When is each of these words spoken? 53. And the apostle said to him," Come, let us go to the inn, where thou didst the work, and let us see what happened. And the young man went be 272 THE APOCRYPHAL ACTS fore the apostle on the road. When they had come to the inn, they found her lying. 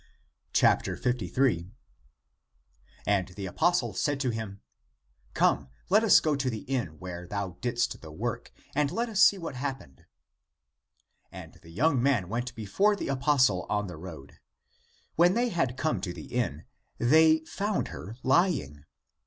53. 0.55 1.69
And 3.05 3.27
the 3.27 3.45
apostle 3.45 3.93
said 3.93 4.19
to 4.21 4.31
him," 4.31 4.59
Come, 5.35 5.69
let 5.91 6.03
us 6.03 6.19
go 6.19 6.35
to 6.35 6.49
the 6.49 6.61
inn, 6.63 6.97
where 6.97 7.27
thou 7.27 7.57
didst 7.61 8.01
the 8.01 8.11
work, 8.11 8.51
and 8.73 8.89
let 8.89 9.09
us 9.09 9.21
see 9.21 9.37
what 9.37 9.53
happened. 9.53 10.07
And 11.31 11.53
the 11.61 11.69
young 11.69 12.01
man 12.01 12.29
went 12.29 12.55
be 12.55 12.65
272 12.65 12.97
THE 13.05 13.11
APOCRYPHAL 13.13 13.33
ACTS 13.35 13.45
fore 13.45 13.55
the 13.59 13.61
apostle 13.61 13.77
on 13.77 13.85
the 13.85 13.97
road. 13.97 14.39
When 15.17 15.35
they 15.35 15.49
had 15.49 15.77
come 15.77 16.01
to 16.01 16.11
the 16.13 16.33
inn, 16.33 16.65
they 16.97 17.45
found 17.45 17.89
her 17.89 18.15
lying. 18.23 18.85